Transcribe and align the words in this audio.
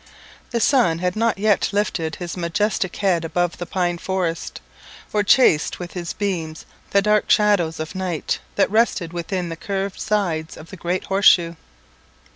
The 0.49 0.59
sun 0.59 0.97
had 0.97 1.15
not 1.15 1.37
yet 1.37 1.69
lifted 1.71 2.15
his 2.15 2.35
majestic 2.35 2.95
head 2.95 3.23
above 3.23 3.59
the 3.59 3.67
pine 3.67 3.99
forest, 3.99 4.59
or 5.13 5.21
chased 5.21 5.77
with 5.77 5.93
his 5.93 6.11
beams 6.11 6.65
the 6.89 7.03
dark 7.03 7.29
shadows 7.29 7.79
of 7.79 7.93
night 7.93 8.39
that 8.55 8.71
rested 8.71 9.13
within 9.13 9.49
the 9.49 9.55
curved 9.55 9.99
sides 9.99 10.57
of 10.57 10.71
the 10.71 10.75
great 10.75 11.03
Horse 11.03 11.25
shoe. 11.27 11.55